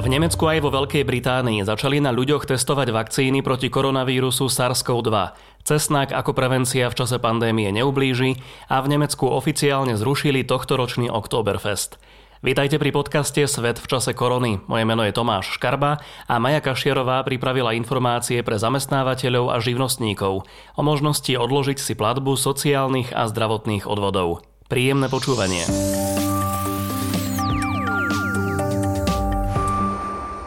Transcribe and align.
V 0.00 0.06
Nemecku 0.08 0.48
aj 0.48 0.64
vo 0.64 0.72
Veľkej 0.72 1.04
Británii 1.04 1.60
začali 1.62 2.00
na 2.00 2.08
ľuďoch 2.08 2.48
testovať 2.48 2.88
vakcíny 2.88 3.44
proti 3.44 3.68
koronavírusu 3.68 4.48
SARS-CoV-2. 4.48 5.12
Cesnak 5.60 6.16
ako 6.16 6.32
prevencia 6.32 6.88
v 6.88 6.96
čase 6.96 7.20
pandémie 7.20 7.68
neublíži 7.68 8.40
a 8.72 8.80
v 8.80 8.96
Nemecku 8.96 9.28
oficiálne 9.28 10.00
zrušili 10.00 10.40
tohtoročný 10.48 11.12
Oktoberfest. 11.12 12.00
Vítajte 12.40 12.80
pri 12.80 12.88
podcaste 12.88 13.44
Svet 13.44 13.76
v 13.76 13.84
čase 13.84 14.16
korony. 14.16 14.64
Moje 14.64 14.88
meno 14.88 15.04
je 15.04 15.12
Tomáš 15.12 15.60
Škarba 15.60 16.00
a 16.24 16.34
Maja 16.40 16.64
Kašierová 16.64 17.20
pripravila 17.20 17.76
informácie 17.76 18.40
pre 18.40 18.56
zamestnávateľov 18.56 19.52
a 19.52 19.60
živnostníkov 19.60 20.48
o 20.48 20.80
možnosti 20.80 21.28
odložiť 21.28 21.76
si 21.76 21.92
platbu 21.92 22.40
sociálnych 22.40 23.12
a 23.12 23.28
zdravotných 23.28 23.84
odvodov. 23.84 24.49
Príjemné 24.70 25.10
počúvanie. 25.10 25.66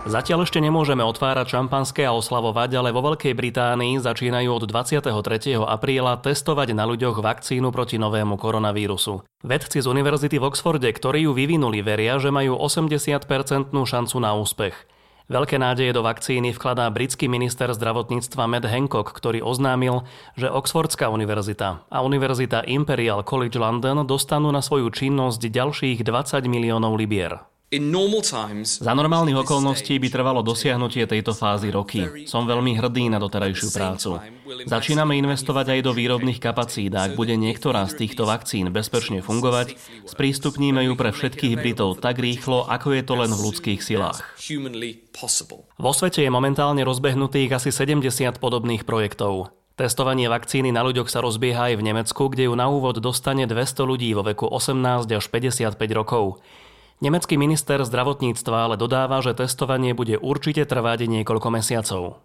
Zatiaľ 0.07 0.47
ešte 0.47 0.63
nemôžeme 0.63 1.03
otvárať 1.03 1.59
šampanské 1.59 2.07
a 2.07 2.15
oslavovať, 2.15 2.71
ale 2.79 2.95
vo 2.95 3.03
Veľkej 3.03 3.35
Británii 3.35 3.99
začínajú 3.99 4.47
od 4.47 4.63
23. 4.63 5.11
apríla 5.59 6.23
testovať 6.23 6.71
na 6.71 6.87
ľuďoch 6.87 7.19
vakcínu 7.19 7.67
proti 7.75 7.99
novému 7.99 8.39
koronavírusu. 8.39 9.27
Vedci 9.43 9.83
z 9.83 9.91
Univerzity 9.91 10.39
v 10.39 10.47
Oxforde, 10.47 10.87
ktorí 10.87 11.27
ju 11.27 11.35
vyvinuli, 11.35 11.83
veria, 11.83 12.15
že 12.15 12.31
majú 12.31 12.55
80% 12.55 13.27
šancu 13.75 14.17
na 14.23 14.31
úspech. 14.39 14.75
Veľké 15.31 15.55
nádeje 15.55 15.95
do 15.95 16.03
vakcíny 16.03 16.51
vkladá 16.51 16.91
britský 16.91 17.31
minister 17.31 17.71
zdravotníctva 17.71 18.43
Matt 18.43 18.67
Hancock, 18.67 19.07
ktorý 19.15 19.39
oznámil, 19.39 20.03
že 20.35 20.51
Oxfordská 20.51 21.07
univerzita 21.07 21.87
a 21.87 21.97
Univerzita 22.03 22.67
Imperial 22.67 23.23
College 23.23 23.55
London 23.55 24.03
dostanú 24.03 24.51
na 24.51 24.59
svoju 24.59 24.91
činnosť 24.91 25.39
ďalších 25.47 26.03
20 26.03 26.43
miliónov 26.51 26.99
libier. 26.99 27.52
Za 28.83 28.93
normálnych 28.93 29.41
okolností 29.41 29.97
by 29.97 30.07
trvalo 30.13 30.45
dosiahnutie 30.45 31.09
tejto 31.09 31.33
fázy 31.33 31.73
roky. 31.73 32.25
Som 32.29 32.45
veľmi 32.45 32.77
hrdý 32.77 33.09
na 33.09 33.17
doterajšiu 33.17 33.69
prácu. 33.73 34.21
Začíname 34.69 35.17
investovať 35.17 35.73
aj 35.73 35.79
do 35.81 35.91
výrobných 35.97 36.37
kapacít 36.37 36.93
a 36.93 37.09
ak 37.09 37.17
bude 37.17 37.33
niektorá 37.33 37.89
z 37.89 38.05
týchto 38.05 38.29
vakcín 38.29 38.69
bezpečne 38.69 39.25
fungovať, 39.25 39.73
sprístupníme 40.05 40.85
ju 40.85 40.93
pre 40.93 41.09
všetkých 41.09 41.57
Britov 41.57 41.97
tak 41.97 42.21
rýchlo, 42.21 42.69
ako 42.69 42.93
je 42.93 43.03
to 43.03 43.13
len 43.17 43.31
v 43.33 43.43
ľudských 43.49 43.79
silách. 43.81 44.21
Vo 45.81 45.91
svete 45.97 46.21
je 46.21 46.29
momentálne 46.29 46.85
rozbehnutých 46.85 47.57
asi 47.57 47.69
70 47.73 48.37
podobných 48.37 48.85
projektov. 48.85 49.49
Testovanie 49.73 50.29
vakcíny 50.29 50.69
na 50.69 50.85
ľuďoch 50.85 51.09
sa 51.09 51.25
rozbieha 51.25 51.73
aj 51.73 51.81
v 51.81 51.85
Nemecku, 51.89 52.29
kde 52.29 52.45
ju 52.45 52.53
na 52.53 52.69
úvod 52.69 53.01
dostane 53.01 53.49
200 53.49 53.89
ľudí 53.89 54.13
vo 54.13 54.21
veku 54.21 54.45
18 54.45 55.09
až 55.09 55.25
55 55.33 55.73
rokov. 55.97 56.45
Nemecký 57.01 57.39
minister 57.39 57.81
zdravotníctva 57.81 58.69
ale 58.69 58.75
dodáva, 58.75 59.23
že 59.23 59.33
testovanie 59.33 59.97
bude 59.97 60.19
určite 60.19 60.67
trvať 60.67 61.09
niekoľko 61.09 61.47
mesiacov. 61.49 62.21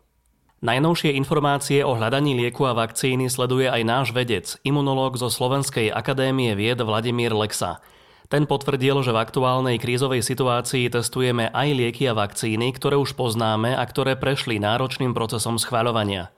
Najnovšie 0.59 1.15
informácie 1.15 1.87
o 1.87 1.95
hľadaní 1.95 2.35
lieku 2.35 2.67
a 2.67 2.75
vakcíny 2.75 3.31
sleduje 3.31 3.71
aj 3.71 3.83
náš 3.87 4.07
vedec, 4.11 4.59
imunológ 4.67 5.15
zo 5.15 5.31
Slovenskej 5.31 5.87
akadémie 5.95 6.59
vied 6.59 6.83
Vladimír 6.83 7.31
Lexa. 7.31 7.79
Ten 8.27 8.45
potvrdil, 8.45 8.99
že 9.07 9.15
v 9.15 9.23
aktuálnej 9.23 9.79
krízovej 9.79 10.21
situácii 10.21 10.91
testujeme 10.91 11.49
aj 11.55 11.69
lieky 11.79 12.11
a 12.11 12.19
vakcíny, 12.19 12.75
ktoré 12.75 12.99
už 12.99 13.15
poznáme 13.15 13.73
a 13.73 13.85
ktoré 13.87 14.19
prešli 14.19 14.59
náročným 14.59 15.15
procesom 15.15 15.63
schváľovania. 15.63 16.35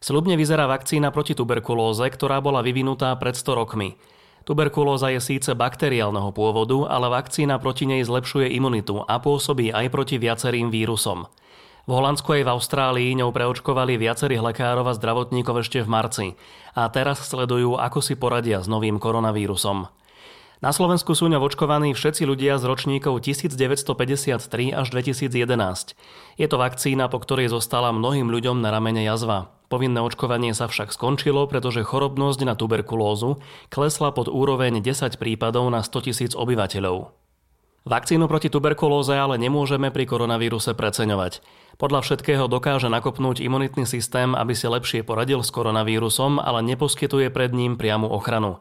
Sľubne 0.00 0.40
vyzerá 0.40 0.64
vakcína 0.64 1.12
proti 1.12 1.36
tuberkulóze, 1.36 2.08
ktorá 2.08 2.40
bola 2.40 2.64
vyvinutá 2.64 3.12
pred 3.20 3.36
100 3.36 3.52
rokmi. 3.52 4.00
Tuberkulóza 4.48 5.12
je 5.12 5.20
síce 5.20 5.52
bakteriálneho 5.52 6.32
pôvodu, 6.32 6.88
ale 6.88 7.12
vakcína 7.12 7.60
proti 7.60 7.84
nej 7.84 8.00
zlepšuje 8.00 8.48
imunitu 8.48 9.04
a 9.04 9.20
pôsobí 9.20 9.68
aj 9.76 9.92
proti 9.92 10.16
viacerým 10.16 10.72
vírusom. 10.72 11.28
V 11.84 11.90
Holandsku 11.92 12.32
aj 12.32 12.48
v 12.48 12.52
Austrálii 12.56 13.12
ňou 13.20 13.28
preočkovali 13.28 14.00
viacerých 14.00 14.40
lekárov 14.40 14.88
a 14.88 14.96
zdravotníkov 14.96 15.68
ešte 15.68 15.84
v 15.84 15.92
marci 15.92 16.26
a 16.72 16.88
teraz 16.88 17.28
sledujú, 17.28 17.76
ako 17.76 18.00
si 18.00 18.16
poradia 18.16 18.64
s 18.64 18.72
novým 18.72 18.96
koronavírusom. 18.96 19.97
Na 20.58 20.74
Slovensku 20.74 21.14
sú 21.14 21.30
ňou 21.30 21.46
očkovaní 21.46 21.94
všetci 21.94 22.26
ľudia 22.26 22.58
z 22.58 22.66
ročníkov 22.66 23.22
1953 23.22 24.74
až 24.74 24.86
2011. 24.90 25.30
Je 26.34 26.46
to 26.50 26.56
vakcína, 26.58 27.06
po 27.06 27.22
ktorej 27.22 27.54
zostala 27.54 27.94
mnohým 27.94 28.26
ľuďom 28.26 28.58
na 28.58 28.74
ramene 28.74 29.06
jazva. 29.06 29.54
Povinné 29.70 30.02
očkovanie 30.02 30.58
sa 30.58 30.66
však 30.66 30.90
skončilo, 30.90 31.46
pretože 31.46 31.86
chorobnosť 31.86 32.40
na 32.42 32.58
tuberkulózu 32.58 33.38
klesla 33.70 34.10
pod 34.10 34.26
úroveň 34.26 34.82
10 34.82 35.14
prípadov 35.22 35.70
na 35.70 35.86
100 35.86 36.10
tisíc 36.10 36.32
obyvateľov. 36.34 37.14
Vakcínu 37.86 38.26
proti 38.26 38.50
tuberkulóze 38.50 39.14
ale 39.14 39.38
nemôžeme 39.38 39.94
pri 39.94 40.10
koronavíruse 40.10 40.74
preceňovať. 40.74 41.38
Podľa 41.78 42.02
všetkého 42.02 42.50
dokáže 42.50 42.90
nakopnúť 42.90 43.38
imunitný 43.46 43.86
systém, 43.86 44.34
aby 44.34 44.58
si 44.58 44.66
lepšie 44.66 45.06
poradil 45.06 45.38
s 45.46 45.54
koronavírusom, 45.54 46.42
ale 46.42 46.66
neposkytuje 46.66 47.30
pred 47.30 47.54
ním 47.54 47.78
priamu 47.78 48.10
ochranu. 48.10 48.58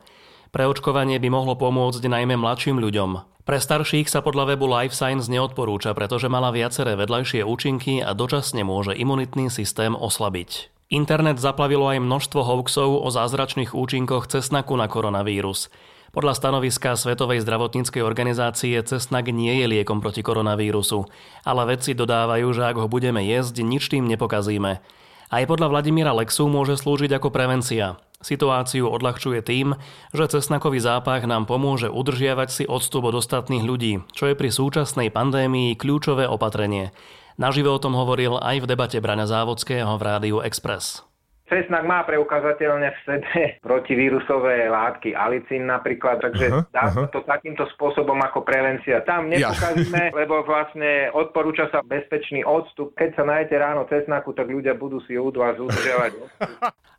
Preočkovanie 0.51 1.19
by 1.19 1.29
mohlo 1.31 1.59
pomôcť 1.59 2.03
najmä 2.03 2.39
mladším 2.39 2.79
ľuďom. 2.79 3.37
Pre 3.47 3.59
starších 3.63 4.11
sa 4.11 4.19
podľa 4.19 4.55
webu 4.55 4.67
Life 4.67 4.91
Science 4.91 5.31
neodporúča, 5.31 5.95
pretože 5.95 6.27
mala 6.27 6.51
viaceré 6.51 6.99
vedľajšie 6.99 7.47
účinky 7.47 8.03
a 8.03 8.11
dočasne 8.11 8.67
môže 8.67 8.91
imunitný 8.91 9.47
systém 9.47 9.95
oslabiť. 9.95 10.67
Internet 10.91 11.39
zaplavilo 11.39 11.87
aj 11.87 11.99
množstvo 11.99 12.43
hoaxov 12.43 13.03
o 13.03 13.07
zázračných 13.11 13.75
účinkoch 13.75 14.27
cesnaku 14.31 14.75
na 14.79 14.87
koronavírus. 14.87 15.67
Podľa 16.15 16.33
stanoviska 16.39 16.95
Svetovej 16.95 17.43
zdravotníckej 17.43 17.99
organizácie 18.03 18.79
cesnak 18.83 19.27
nie 19.31 19.63
je 19.63 19.67
liekom 19.67 19.99
proti 19.99 20.23
koronavírusu, 20.23 21.03
ale 21.43 21.75
vedci 21.75 21.91
dodávajú, 21.91 22.47
že 22.55 22.63
ak 22.63 22.79
ho 22.79 22.87
budeme 22.87 23.19
jesť, 23.23 23.63
nič 23.63 23.91
tým 23.91 24.07
nepokazíme. 24.07 24.79
Aj 25.27 25.43
podľa 25.43 25.67
Vladimíra 25.67 26.15
Lexu 26.15 26.47
môže 26.47 26.79
slúžiť 26.79 27.19
ako 27.19 27.35
prevencia. 27.35 27.99
Situáciu 28.27 28.91
odľahčuje 28.91 29.39
tým, 29.39 29.79
že 30.11 30.27
cesnakový 30.27 30.83
zápach 30.83 31.23
nám 31.23 31.47
pomôže 31.47 31.87
udržiavať 31.87 32.49
si 32.51 32.63
odstup 32.67 33.07
od 33.07 33.23
ostatných 33.23 33.63
ľudí, 33.63 34.03
čo 34.11 34.27
je 34.27 34.35
pri 34.35 34.51
súčasnej 34.51 35.15
pandémii 35.15 35.79
kľúčové 35.79 36.27
opatrenie. 36.27 36.91
Naživo 37.39 37.71
o 37.71 37.79
tom 37.79 37.95
hovoril 37.95 38.35
aj 38.35 38.67
v 38.67 38.69
debate 38.75 38.99
Braňa 38.99 39.31
Závodského 39.31 39.95
v 39.95 40.03
Rádiu 40.03 40.37
Express. 40.43 41.06
Cesnak 41.47 41.87
má 41.87 42.03
preukazateľne 42.03 42.91
v 42.91 42.99
sebe 43.07 43.41
protivírusové 43.67 44.67
látky, 44.67 45.15
alicín 45.15 45.71
napríklad, 45.71 46.19
takže 46.19 46.51
uh-huh, 46.51 46.63
dá 46.75 46.91
uh-huh. 46.91 47.07
to 47.07 47.23
takýmto 47.23 47.63
spôsobom 47.71 48.19
ako 48.19 48.43
prevencia. 48.43 48.99
Tam 49.07 49.31
nepokazíme, 49.31 50.11
ja. 50.11 50.15
lebo 50.19 50.43
vlastne 50.43 51.07
odporúča 51.15 51.71
sa 51.71 51.79
bezpečný 51.87 52.43
odstup. 52.43 52.91
Keď 52.99 53.15
sa 53.15 53.23
najete 53.23 53.55
ráno 53.55 53.87
cesnaku, 53.87 54.35
tak 54.35 54.51
ľudia 54.51 54.75
budú 54.75 54.99
si 55.07 55.15
u 55.15 55.31
vás 55.31 55.55
udržiavať 55.55 56.11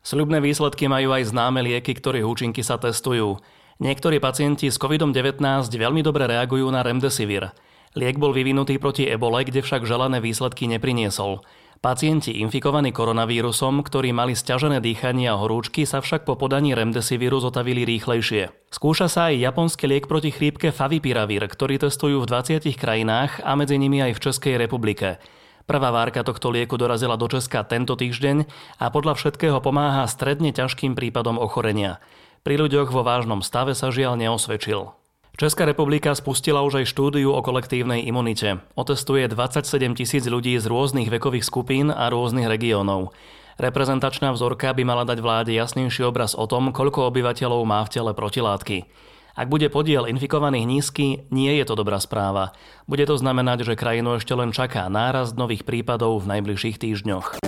Sľubné 0.01 0.41
výsledky 0.41 0.89
majú 0.89 1.13
aj 1.13 1.29
známe 1.29 1.61
lieky, 1.61 1.93
ktorých 1.93 2.25
účinky 2.25 2.65
sa 2.65 2.81
testujú. 2.81 3.37
Niektorí 3.79 4.17
pacienti 4.19 4.73
s 4.73 4.81
COVID-19 4.81 5.45
veľmi 5.69 6.01
dobre 6.01 6.25
reagujú 6.25 6.67
na 6.73 6.81
remdesivir. 6.81 7.53
Liek 7.97 8.17
bol 8.17 8.33
vyvinutý 8.33 8.81
proti 8.81 9.05
ebole, 9.09 9.45
kde 9.45 9.61
však 9.65 9.85
želané 9.85 10.19
výsledky 10.25 10.69
nepriniesol. 10.69 11.45
Pacienti 11.79 12.43
infikovaní 12.43 12.91
koronavírusom, 12.91 13.87
ktorí 13.87 14.11
mali 14.11 14.35
stiažené 14.35 14.83
dýchanie 14.83 15.31
a 15.31 15.39
horúčky, 15.39 15.87
sa 15.87 16.03
však 16.03 16.27
po 16.27 16.35
podaní 16.35 16.75
remdesiviru 16.75 17.39
zotavili 17.39 17.87
rýchlejšie. 17.87 18.51
Skúša 18.75 19.07
sa 19.07 19.31
aj 19.31 19.39
japonský 19.39 19.87
liek 19.87 20.11
proti 20.11 20.35
chrípke 20.35 20.75
Favipiravir, 20.75 21.47
ktorý 21.47 21.79
testujú 21.79 22.27
v 22.27 22.31
20 22.35 22.67
krajinách 22.75 23.47
a 23.47 23.55
medzi 23.55 23.79
nimi 23.79 24.03
aj 24.03 24.19
v 24.19 24.23
Českej 24.27 24.55
republike. 24.59 25.23
Prvá 25.71 25.95
várka 25.95 26.27
tohto 26.27 26.51
lieku 26.51 26.75
dorazila 26.75 27.15
do 27.15 27.31
Česka 27.31 27.63
tento 27.63 27.95
týždeň 27.95 28.51
a 28.83 28.91
podľa 28.91 29.15
všetkého 29.15 29.63
pomáha 29.63 30.03
stredne 30.11 30.51
ťažkým 30.51 30.99
prípadom 30.99 31.39
ochorenia. 31.39 32.03
Pri 32.43 32.59
ľuďoch 32.59 32.91
vo 32.91 33.07
vážnom 33.07 33.39
stave 33.39 33.79
sa 33.79 33.95
žiaľ 33.95 34.19
neosvedčil. 34.19 34.99
Česká 35.39 35.63
republika 35.63 36.11
spustila 36.19 36.67
už 36.67 36.83
aj 36.83 36.91
štúdiu 36.91 37.31
o 37.31 37.39
kolektívnej 37.39 38.03
imunite. 38.03 38.59
Otestuje 38.75 39.23
27 39.31 39.95
tisíc 39.95 40.27
ľudí 40.27 40.59
z 40.59 40.67
rôznych 40.67 41.07
vekových 41.07 41.47
skupín 41.47 41.95
a 41.95 42.11
rôznych 42.11 42.51
regiónov. 42.51 43.15
Reprezentačná 43.55 44.35
vzorka 44.35 44.75
by 44.75 44.83
mala 44.83 45.07
dať 45.07 45.23
vláde 45.23 45.55
jasnejší 45.55 46.11
obraz 46.11 46.35
o 46.35 46.43
tom, 46.51 46.75
koľko 46.75 47.15
obyvateľov 47.15 47.63
má 47.63 47.87
v 47.87 47.93
tele 47.95 48.19
protilátky. 48.19 48.91
Ak 49.39 49.47
bude 49.47 49.71
podiel 49.71 50.11
infikovaných 50.11 50.67
nízky, 50.67 51.23
nie 51.31 51.55
je 51.63 51.71
to 51.71 51.79
dobrá 51.79 52.03
správa. 52.03 52.51
Bude 52.91 53.07
to 53.07 53.15
znamenať, 53.15 53.63
že 53.63 53.79
krajinu 53.79 54.19
ešte 54.19 54.35
len 54.35 54.51
čaká 54.51 54.91
nárast 54.91 55.39
nových 55.39 55.63
prípadov 55.63 56.19
v 56.19 56.35
najbližších 56.35 56.83
týždňoch 56.83 57.48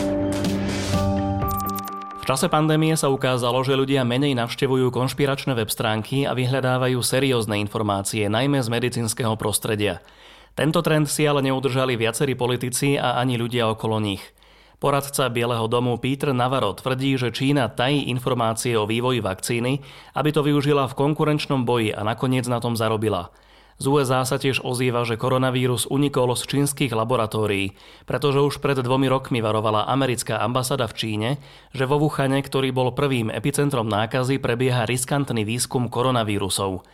čase 2.31 2.47
pandémie 2.47 2.94
sa 2.94 3.11
ukázalo, 3.11 3.59
že 3.67 3.75
ľudia 3.75 4.06
menej 4.06 4.38
navštevujú 4.38 4.94
konšpiračné 4.94 5.50
web 5.59 5.67
stránky 5.67 6.31
a 6.31 6.31
vyhľadávajú 6.31 7.03
seriózne 7.03 7.59
informácie, 7.59 8.31
najmä 8.31 8.62
z 8.62 8.71
medicínskeho 8.71 9.35
prostredia. 9.35 9.99
Tento 10.55 10.79
trend 10.79 11.11
si 11.11 11.27
ale 11.27 11.43
neudržali 11.43 11.99
viacerí 11.99 12.38
politici 12.38 12.94
a 12.94 13.19
ani 13.19 13.35
ľudia 13.35 13.67
okolo 13.75 13.99
nich. 13.99 14.23
Poradca 14.79 15.27
Bieleho 15.27 15.67
domu 15.67 15.99
Peter 15.99 16.31
Navarro 16.31 16.71
tvrdí, 16.79 17.19
že 17.19 17.35
Čína 17.35 17.67
tají 17.67 18.06
informácie 18.15 18.79
o 18.79 18.87
vývoji 18.87 19.19
vakcíny, 19.19 19.83
aby 20.15 20.31
to 20.31 20.47
využila 20.47 20.87
v 20.87 20.94
konkurenčnom 21.03 21.67
boji 21.67 21.91
a 21.91 22.06
nakoniec 22.06 22.47
na 22.47 22.62
tom 22.62 22.79
zarobila. 22.79 23.35
Z 23.81 23.88
USA 23.88 24.29
sa 24.29 24.37
tiež 24.37 24.61
ozýva, 24.61 25.09
že 25.09 25.17
koronavírus 25.17 25.88
unikol 25.88 26.37
z 26.37 26.44
čínskych 26.44 26.93
laboratórií, 26.93 27.73
pretože 28.05 28.44
už 28.44 28.61
pred 28.61 28.77
dvomi 28.77 29.09
rokmi 29.09 29.41
varovala 29.41 29.88
americká 29.88 30.37
ambasáda 30.44 30.85
v 30.85 30.97
Číne, 31.00 31.31
že 31.73 31.88
vo 31.88 31.97
Wuhane, 31.97 32.44
ktorý 32.44 32.77
bol 32.77 32.93
prvým 32.93 33.32
epicentrom 33.32 33.88
nákazy, 33.88 34.37
prebieha 34.37 34.85
riskantný 34.85 35.49
výskum 35.49 35.88
koronavírusov. 35.88 36.85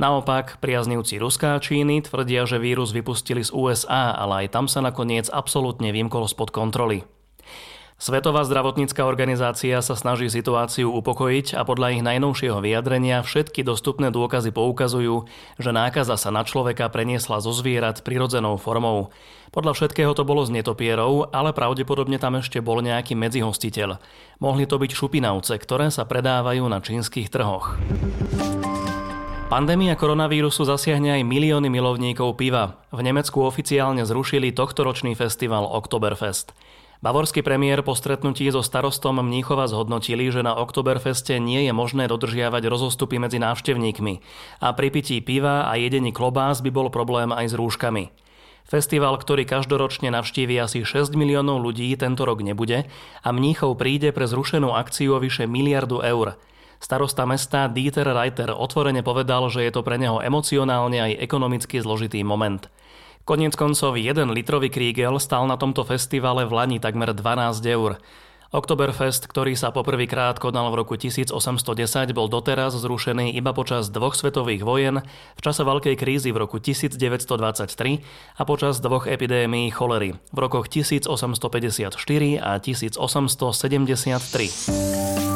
Naopak, 0.00 0.56
priaznivci 0.64 1.20
Ruská 1.20 1.60
a 1.60 1.62
Číny 1.62 2.00
tvrdia, 2.00 2.48
že 2.48 2.56
vírus 2.56 2.96
vypustili 2.96 3.44
z 3.44 3.52
USA, 3.52 4.16
ale 4.16 4.48
aj 4.48 4.56
tam 4.56 4.64
sa 4.64 4.80
nakoniec 4.80 5.28
absolútne 5.28 5.92
vymkol 5.92 6.24
spod 6.24 6.56
kontroly. 6.56 7.04
Svetová 8.00 8.48
zdravotnícka 8.48 9.04
organizácia 9.04 9.76
sa 9.84 9.92
snaží 9.92 10.32
situáciu 10.32 10.88
upokojiť 10.88 11.52
a 11.52 11.68
podľa 11.68 12.00
ich 12.00 12.02
najnovšieho 12.02 12.56
vyjadrenia 12.64 13.20
všetky 13.20 13.60
dostupné 13.60 14.08
dôkazy 14.08 14.56
poukazujú, 14.56 15.28
že 15.60 15.68
nákaza 15.68 16.16
sa 16.16 16.32
na 16.32 16.40
človeka 16.40 16.88
preniesla 16.88 17.44
zo 17.44 17.52
zvierat 17.52 18.00
prirodzenou 18.00 18.56
formou. 18.56 19.12
Podľa 19.52 19.76
všetkého 19.76 20.16
to 20.16 20.24
bolo 20.24 20.48
z 20.48 20.56
netopierov, 20.56 21.28
ale 21.28 21.52
pravdepodobne 21.52 22.16
tam 22.16 22.40
ešte 22.40 22.64
bol 22.64 22.80
nejaký 22.80 23.12
medzihostiteľ. 23.20 24.00
Mohli 24.40 24.64
to 24.64 24.80
byť 24.80 24.96
šupinavce, 24.96 25.60
ktoré 25.60 25.92
sa 25.92 26.08
predávajú 26.08 26.64
na 26.72 26.80
čínskych 26.80 27.28
trhoch. 27.28 27.76
Pandémia 29.52 29.92
koronavírusu 29.92 30.64
zasiahne 30.64 31.20
aj 31.20 31.28
milióny 31.28 31.68
milovníkov 31.68 32.40
piva. 32.40 32.80
V 32.96 33.04
Nemecku 33.04 33.44
oficiálne 33.44 34.08
zrušili 34.08 34.56
tohtoročný 34.56 35.12
festival 35.12 35.68
Oktoberfest. 35.68 36.56
Bavorský 37.00 37.40
premiér 37.40 37.80
po 37.80 37.96
stretnutí 37.96 38.44
so 38.52 38.60
starostom 38.60 39.24
Mníchova 39.24 39.64
zhodnotili, 39.72 40.28
že 40.28 40.44
na 40.44 40.52
Oktoberfeste 40.52 41.40
nie 41.40 41.64
je 41.64 41.72
možné 41.72 42.04
dodržiavať 42.12 42.68
rozostupy 42.68 43.16
medzi 43.16 43.40
návštevníkmi 43.40 44.20
a 44.60 44.76
pri 44.76 44.92
pití 44.92 45.16
piva 45.24 45.64
a 45.64 45.80
jedení 45.80 46.12
klobás 46.12 46.60
by 46.60 46.68
bol 46.68 46.92
problém 46.92 47.32
aj 47.32 47.46
s 47.48 47.54
rúškami. 47.56 48.12
Festival, 48.68 49.16
ktorý 49.16 49.48
každoročne 49.48 50.12
navštíví 50.12 50.60
asi 50.60 50.84
6 50.84 51.16
miliónov 51.16 51.64
ľudí, 51.64 51.88
tento 51.96 52.28
rok 52.28 52.44
nebude 52.44 52.84
a 53.24 53.28
Mníchov 53.32 53.80
príde 53.80 54.12
pre 54.12 54.28
zrušenú 54.28 54.76
akciu 54.76 55.16
o 55.16 55.22
vyše 55.24 55.48
miliardu 55.48 56.04
eur. 56.04 56.36
Starosta 56.84 57.24
mesta 57.24 57.64
Dieter 57.72 58.12
Reiter 58.12 58.52
otvorene 58.52 59.00
povedal, 59.00 59.48
že 59.48 59.64
je 59.64 59.72
to 59.72 59.80
pre 59.80 59.96
neho 59.96 60.20
emocionálne 60.20 61.00
aj 61.00 61.16
ekonomicky 61.16 61.80
zložitý 61.80 62.20
moment. 62.28 62.68
Koniec 63.30 63.54
koncov 63.54 63.94
1 63.94 64.26
litrový 64.34 64.74
krígel 64.74 65.14
stal 65.22 65.46
na 65.46 65.54
tomto 65.54 65.86
festivale 65.86 66.50
v 66.50 66.52
Lani 66.58 66.82
takmer 66.82 67.14
12 67.14 67.62
eur. 67.62 68.02
Oktoberfest, 68.50 69.30
ktorý 69.30 69.54
sa 69.54 69.70
poprvýkrát 69.70 70.42
konal 70.42 70.66
v 70.74 70.82
roku 70.82 70.98
1810, 70.98 71.30
bol 72.10 72.26
doteraz 72.26 72.74
zrušený 72.74 73.30
iba 73.38 73.54
počas 73.54 73.86
dvoch 73.86 74.18
svetových 74.18 74.66
vojen, 74.66 75.06
v 75.38 75.40
čase 75.46 75.62
veľkej 75.62 75.94
krízy 75.94 76.34
v 76.34 76.42
roku 76.42 76.58
1923 76.58 78.02
a 78.34 78.42
počas 78.42 78.82
dvoch 78.82 79.06
epidémií 79.06 79.70
cholery 79.70 80.18
v 80.34 80.38
rokoch 80.42 80.66
1854 80.66 81.94
a 82.42 82.58
1873. 82.58 85.29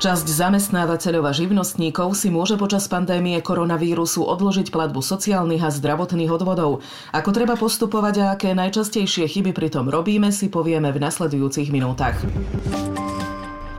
Časť 0.00 0.32
zamestnávateľov 0.32 1.28
a 1.28 1.32
živnostníkov 1.36 2.16
si 2.16 2.32
môže 2.32 2.56
počas 2.56 2.88
pandémie 2.88 3.36
koronavírusu 3.44 4.24
odložiť 4.24 4.72
platbu 4.72 5.04
sociálnych 5.04 5.60
a 5.60 5.68
zdravotných 5.68 6.32
odvodov. 6.32 6.80
Ako 7.12 7.36
treba 7.36 7.52
postupovať 7.52 8.14
a 8.24 8.26
aké 8.32 8.56
najčastejšie 8.56 9.28
chyby 9.28 9.52
pritom 9.52 9.92
robíme, 9.92 10.32
si 10.32 10.48
povieme 10.48 10.88
v 10.88 11.04
nasledujúcich 11.04 11.68
minútach. 11.68 12.16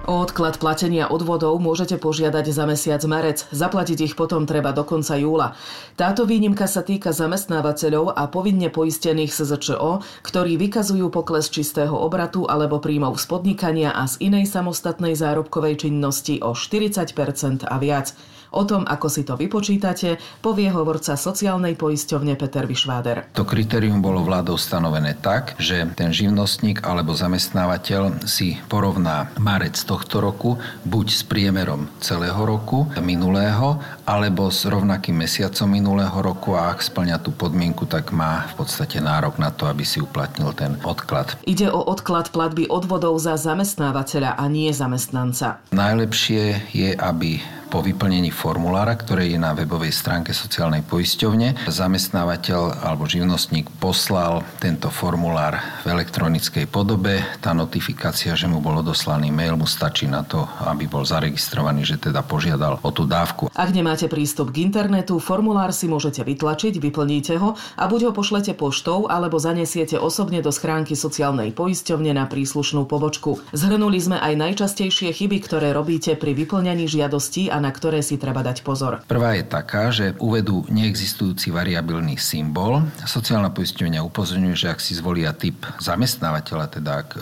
O 0.10 0.26
odklad 0.26 0.58
platenia 0.58 1.06
odvodov 1.06 1.62
môžete 1.62 2.02
požiadať 2.02 2.50
za 2.50 2.66
mesiac 2.66 3.06
marec. 3.06 3.46
Zaplatiť 3.54 4.10
ich 4.10 4.14
potom 4.18 4.50
treba 4.50 4.74
do 4.74 4.82
konca 4.82 5.14
júla. 5.14 5.54
Táto 5.94 6.26
výnimka 6.26 6.66
sa 6.66 6.82
týka 6.82 7.14
zamestnávateľov 7.14 8.18
a 8.18 8.26
povinne 8.26 8.74
poistených 8.74 9.30
SZČO, 9.30 10.02
ktorí 10.26 10.58
vykazujú 10.58 11.14
pokles 11.14 11.54
čistého 11.54 11.94
obratu 11.94 12.50
alebo 12.50 12.82
príjmov 12.82 13.22
z 13.22 13.30
podnikania 13.30 13.94
a 13.94 14.10
z 14.10 14.26
inej 14.26 14.50
samostatnej 14.50 15.14
zárobkovej 15.14 15.86
činnosti 15.86 16.42
o 16.42 16.58
40% 16.58 17.70
a 17.70 17.76
viac. 17.78 18.18
O 18.52 18.68
tom, 18.68 18.84
ako 18.84 19.08
si 19.08 19.24
to 19.24 19.40
vypočítate, 19.40 20.20
povie 20.44 20.68
hovorca 20.68 21.16
sociálnej 21.16 21.80
poisťovne 21.80 22.36
Peter 22.36 22.68
Vyšváder. 22.68 23.32
To 23.32 23.48
kritérium 23.48 24.04
bolo 24.04 24.28
vládou 24.28 24.60
stanovené 24.60 25.16
tak, 25.24 25.56
že 25.56 25.88
ten 25.96 26.12
živnostník 26.12 26.84
alebo 26.84 27.16
zamestnávateľ 27.16 28.28
si 28.28 28.60
porovná 28.68 29.32
marec 29.40 29.80
tohto 29.88 30.20
roku 30.20 30.60
buď 30.84 31.08
s 31.16 31.24
priemerom 31.24 31.88
celého 32.04 32.44
roku 32.44 32.92
minulého, 33.00 33.80
alebo 34.04 34.52
s 34.52 34.68
rovnakým 34.68 35.16
mesiacom 35.16 35.72
minulého 35.72 36.20
roku 36.20 36.52
a 36.60 36.76
ak 36.76 36.84
splňa 36.84 37.24
tú 37.24 37.32
podmienku, 37.32 37.88
tak 37.88 38.12
má 38.12 38.52
v 38.52 38.68
podstate 38.68 39.00
nárok 39.00 39.40
na 39.40 39.56
to, 39.56 39.64
aby 39.72 39.88
si 39.88 40.04
uplatnil 40.04 40.52
ten 40.52 40.76
odklad. 40.84 41.40
Ide 41.48 41.72
o 41.72 41.80
odklad 41.88 42.36
platby 42.36 42.68
odvodov 42.68 43.16
za 43.16 43.40
zamestnávateľa 43.40 44.36
a 44.36 44.44
nie 44.52 44.76
zamestnanca. 44.76 45.64
Najlepšie 45.72 46.76
je, 46.76 46.92
aby 47.00 47.40
po 47.72 47.80
vyplnení 47.80 48.36
formulára, 48.36 49.00
ktoré 49.00 49.32
je 49.32 49.40
na 49.40 49.56
webovej 49.56 49.96
stránke 49.96 50.36
sociálnej 50.36 50.84
poisťovne, 50.84 51.72
zamestnávateľ 51.72 52.84
alebo 52.84 53.08
živnostník 53.08 53.72
poslal 53.80 54.44
tento 54.60 54.92
formulár 54.92 55.56
v 55.88 55.96
elektronickej 55.96 56.68
podobe. 56.68 57.24
Tá 57.40 57.56
notifikácia, 57.56 58.36
že 58.36 58.52
mu 58.52 58.60
bol 58.60 58.84
odoslaný 58.84 59.32
mail, 59.32 59.56
mu 59.56 59.64
stačí 59.64 60.04
na 60.04 60.28
to, 60.28 60.44
aby 60.68 60.92
bol 60.92 61.08
zaregistrovaný, 61.08 61.88
že 61.88 61.96
teda 61.96 62.20
požiadal 62.28 62.84
o 62.84 62.92
tú 62.92 63.08
dávku. 63.08 63.48
Ak 63.56 63.72
nemáte 63.72 64.12
prístup 64.12 64.52
k 64.52 64.68
internetu, 64.68 65.16
formulár 65.24 65.72
si 65.72 65.88
môžete 65.88 66.28
vytlačiť, 66.28 66.76
vyplníte 66.76 67.40
ho 67.40 67.56
a 67.80 67.88
buď 67.88 68.10
ho 68.10 68.12
pošlete 68.12 68.52
poštou, 68.52 69.08
alebo 69.08 69.40
zanesiete 69.40 69.96
osobne 69.96 70.44
do 70.44 70.52
schránky 70.52 71.00
sociálnej 71.00 71.56
poisťovne 71.56 72.12
na 72.12 72.28
príslušnú 72.28 72.84
pobočku. 72.84 73.40
Zhrnuli 73.56 74.04
sme 74.04 74.20
aj 74.20 74.34
najčastejšie 74.36 75.16
chyby, 75.16 75.40
ktoré 75.48 75.72
robíte 75.72 76.20
pri 76.20 76.36
vyplňaní 76.36 76.92
žiadostí 76.92 77.48
a 77.48 77.61
na 77.62 77.70
ktoré 77.70 78.02
si 78.02 78.18
treba 78.18 78.42
dať 78.42 78.66
pozor. 78.66 79.06
Prvá 79.06 79.38
je 79.38 79.46
taká, 79.46 79.94
že 79.94 80.18
uvedú 80.18 80.66
neexistujúci 80.68 81.54
variabilný 81.54 82.18
symbol. 82.18 82.82
Sociálna 83.06 83.54
poisťovňa 83.54 84.02
upozorňuje, 84.02 84.56
že 84.58 84.68
ak 84.74 84.82
si 84.82 84.98
zvolia 84.98 85.32
typ 85.32 85.62
zamestnávateľa, 85.78 86.66
teda 86.74 86.92
ak 87.06 87.10
e, 87.14 87.20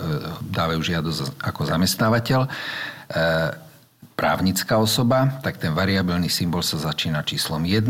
dávajú 0.48 0.80
žiadosť 0.80 1.20
ako 1.44 1.60
zamestnávateľ, 1.68 2.40
e, 2.42 2.48
právnická 4.20 4.76
osoba, 4.76 5.40
tak 5.40 5.56
ten 5.56 5.72
variabilný 5.72 6.28
symbol 6.28 6.60
sa 6.60 6.76
začína 6.76 7.24
číslom 7.24 7.64
1. 7.64 7.88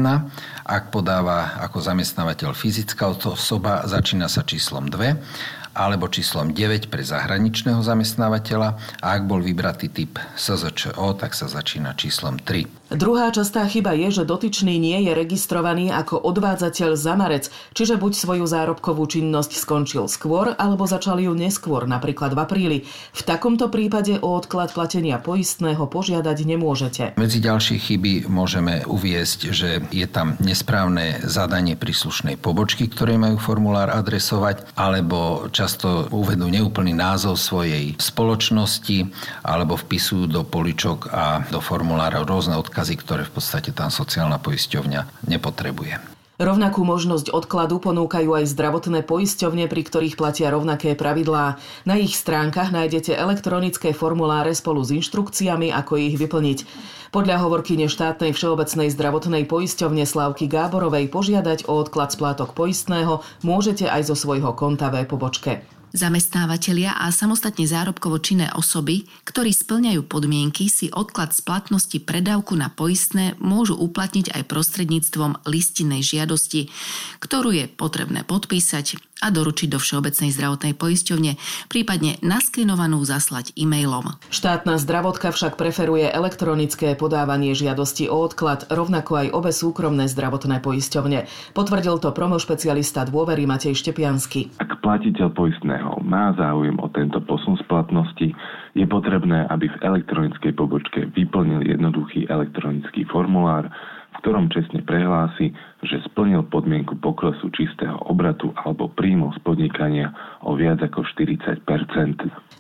Ak 0.63 0.95
podáva 0.95 1.59
ako 1.59 1.83
zamestnávateľ 1.83 2.55
fyzická 2.55 3.11
osoba, 3.11 3.83
začína 3.83 4.31
sa 4.31 4.47
číslom 4.47 4.87
2 4.87 5.59
alebo 5.77 6.11
číslom 6.11 6.57
9 6.57 6.91
pre 6.91 7.03
zahraničného 7.05 7.85
zamestnávateľa 7.85 8.69
a 9.05 9.07
ak 9.15 9.23
bol 9.29 9.45
vybratý 9.45 9.93
typ 9.93 10.19
SZČO, 10.35 11.19
tak 11.21 11.37
sa 11.37 11.47
začína 11.47 11.95
číslom 11.95 12.41
3. 12.43 12.80
Druhá 12.91 13.31
častá 13.31 13.63
chyba 13.71 13.95
je, 13.95 14.11
že 14.11 14.25
dotyčný 14.27 14.75
nie 14.75 15.07
je 15.07 15.15
registrovaný 15.15 15.95
ako 15.95 16.27
odvádzateľ 16.27 16.99
za 16.99 17.15
marec, 17.15 17.47
čiže 17.71 17.95
buď 17.95 18.13
svoju 18.19 18.51
zárobkovú 18.51 19.07
činnosť 19.07 19.63
skončil 19.63 20.11
skôr, 20.11 20.59
alebo 20.59 20.91
začal 20.91 21.23
ju 21.23 21.31
neskôr, 21.31 21.87
napríklad 21.87 22.35
v 22.35 22.43
apríli. 22.43 22.79
V 23.15 23.23
takomto 23.23 23.71
prípade 23.71 24.19
o 24.19 24.35
odklad 24.35 24.75
platenia 24.75 25.23
poistného 25.23 25.87
požiadať 25.87 26.39
nemôžete. 26.43 27.03
Medzi 27.15 27.39
ďalšie 27.39 27.79
chyby 27.79 28.27
môžeme 28.27 28.83
uviesť, 28.83 29.55
že 29.55 29.87
je 29.95 30.07
tam 30.11 30.35
nesprávne 30.43 31.23
zadanie 31.31 31.79
príslušnej 31.79 32.43
pobočky, 32.43 32.91
ktoré 32.91 33.15
majú 33.15 33.39
formulár 33.39 33.95
adresovať, 33.95 34.67
alebo 34.75 35.47
často 35.55 36.11
uvedú 36.11 36.51
neúplný 36.51 36.91
názov 36.91 37.39
svojej 37.39 37.95
spoločnosti, 38.03 39.07
alebo 39.47 39.79
vpisujú 39.79 40.27
do 40.27 40.43
poličok 40.43 41.07
a 41.15 41.47
do 41.55 41.63
formulára 41.63 42.27
rôzne 42.27 42.59
odkazy 42.59 42.80
odkazy, 42.81 42.97
ktoré 42.97 43.29
v 43.29 43.37
podstate 43.37 43.71
tá 43.77 43.93
sociálna 43.93 44.41
poisťovňa 44.41 45.29
nepotrebuje. 45.29 46.01
Rovnakú 46.41 46.81
možnosť 46.81 47.29
odkladu 47.29 47.77
ponúkajú 47.77 48.33
aj 48.33 48.49
zdravotné 48.57 49.05
poisťovne, 49.05 49.69
pri 49.69 49.83
ktorých 49.85 50.17
platia 50.17 50.49
rovnaké 50.49 50.97
pravidlá. 50.97 51.61
Na 51.85 52.01
ich 52.01 52.17
stránkach 52.17 52.73
nájdete 52.73 53.13
elektronické 53.13 53.93
formuláre 53.93 54.57
spolu 54.57 54.81
s 54.81 54.97
inštrukciami, 54.97 55.69
ako 55.69 56.01
ich 56.01 56.17
vyplniť. 56.17 56.65
Podľa 57.13 57.45
hovorkyne 57.45 57.93
štátnej 57.93 58.33
všeobecnej 58.33 58.89
zdravotnej 58.89 59.45
poisťovne 59.45 60.09
Slavky 60.09 60.49
Gáborovej 60.49 61.13
požiadať 61.13 61.69
o 61.69 61.77
odklad 61.77 62.17
splátok 62.17 62.57
poistného 62.57 63.21
môžete 63.45 63.85
aj 63.85 64.09
zo 64.09 64.17
svojho 64.17 64.57
konta 64.57 64.89
v 64.89 65.05
pobočke. 65.05 65.80
Zamestnávateľia 65.91 66.95
a 67.03 67.11
samostatne 67.11 67.67
zárobkovo 67.67 68.23
činné 68.23 68.47
osoby, 68.55 69.11
ktorí 69.27 69.51
splňajú 69.51 70.07
podmienky, 70.07 70.71
si 70.71 70.87
odklad 70.87 71.35
splatnosti 71.35 71.99
predávku 71.99 72.55
na 72.55 72.71
poistné 72.71 73.35
môžu 73.43 73.75
uplatniť 73.75 74.31
aj 74.31 74.43
prostredníctvom 74.47 75.43
listinnej 75.51 76.07
žiadosti, 76.07 76.71
ktorú 77.19 77.51
je 77.51 77.67
potrebné 77.67 78.23
podpísať 78.23 79.10
a 79.21 79.29
doručiť 79.29 79.69
do 79.69 79.79
Všeobecnej 79.79 80.33
zdravotnej 80.33 80.75
poisťovne, 80.75 81.37
prípadne 81.69 82.17
naskenovanú 82.25 83.05
zaslať 83.05 83.53
e-mailom. 83.55 84.17
Štátna 84.33 84.81
zdravotká 84.81 85.31
však 85.31 85.61
preferuje 85.61 86.09
elektronické 86.09 86.97
podávanie 86.97 87.53
žiadosti 87.53 88.09
o 88.09 88.17
odklad, 88.17 88.67
rovnako 88.73 89.25
aj 89.25 89.29
obe 89.37 89.53
súkromné 89.53 90.09
zdravotné 90.09 90.65
poisťovne. 90.65 91.29
Potvrdil 91.53 92.01
to 92.01 92.11
promošpecialista 92.17 93.05
dôvery 93.05 93.45
Matej 93.45 93.77
Štepiansky. 93.77 94.57
Ak 94.59 94.81
platiteľ 94.81 95.33
poistného 95.37 96.01
má 96.01 96.33
záujem 96.35 96.77
o 96.81 96.89
tento 96.93 97.21
posun 97.25 97.61
splatnosti, 97.61 98.33
je 98.75 98.87
potrebné, 98.87 99.47
aby 99.51 99.67
v 99.67 99.81
elektronickej 99.83 100.53
pobočke 100.55 101.11
vyplnil 101.13 101.67
jednoduchý 101.67 102.31
elektronický 102.31 103.03
formulár, 103.11 103.67
v 104.11 104.17
ktorom 104.23 104.51
čestne 104.51 104.83
prehlási, 104.83 105.55
že 105.81 105.97
splnil 106.05 106.45
podmienku 106.49 106.97
poklesu 107.01 107.49
čistého 107.57 107.97
obratu 108.05 108.53
alebo 108.53 108.93
príjmu 108.93 109.33
z 109.33 109.39
podnikania 109.41 110.13
o 110.45 110.53
viac 110.53 110.81
ako 110.85 111.05
40% 111.05 111.65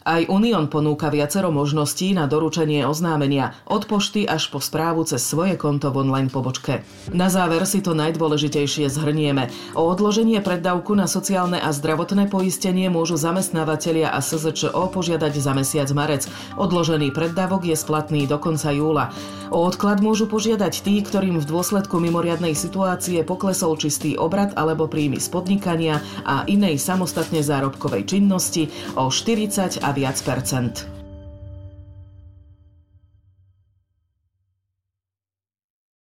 Aj 0.08 0.22
Unión 0.32 0.72
ponúka 0.72 1.12
viacero 1.12 1.52
možností 1.52 2.16
na 2.16 2.24
doručenie 2.24 2.88
oznámenia 2.88 3.52
od 3.68 3.84
pošty 3.84 4.24
až 4.24 4.48
po 4.48 4.60
správu 4.60 5.04
cez 5.04 5.20
svoje 5.20 5.60
konto 5.60 5.92
v 5.92 6.08
online 6.08 6.32
pobočke. 6.32 6.80
Na 7.12 7.28
záver 7.28 7.68
si 7.68 7.84
to 7.84 7.92
najdôležitejšie 7.92 8.88
zhrnieme. 8.88 9.52
O 9.76 9.84
odloženie 9.84 10.40
preddavku 10.40 10.96
na 10.96 11.04
sociálne 11.04 11.60
a 11.60 11.68
zdravotné 11.76 12.32
poistenie 12.32 12.88
môžu 12.88 13.20
zamestnávateľia 13.20 14.16
a 14.16 14.24
SZČO 14.24 14.88
požiadať 14.88 15.32
za 15.36 15.52
mesiac 15.52 15.88
marec. 15.92 16.24
Odložený 16.56 17.12
preddavok 17.12 17.68
je 17.68 17.76
splatný 17.76 18.24
do 18.24 18.40
konca 18.40 18.72
júla. 18.72 19.12
O 19.50 19.66
odklad 19.66 19.98
môžu 19.98 20.30
požiadať 20.30 20.86
tí, 20.86 21.02
ktorým 21.02 21.42
v 21.42 21.48
dôsledku 21.48 21.98
mimoriadnej 21.98 22.54
situácie 22.54 23.09
situácie 23.10 23.26
poklesol 23.26 23.74
čistý 23.74 24.14
obrad 24.14 24.54
alebo 24.54 24.86
príjmy 24.86 25.18
z 25.18 25.34
podnikania 25.34 25.98
a 26.22 26.46
inej 26.46 26.78
samostatne 26.78 27.42
zárobkovej 27.42 28.06
činnosti 28.06 28.70
o 28.94 29.10
40 29.10 29.82
a 29.82 29.90
viac 29.90 30.22
percent. 30.22 30.99